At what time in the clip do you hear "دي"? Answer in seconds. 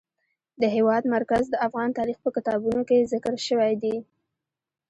3.83-3.95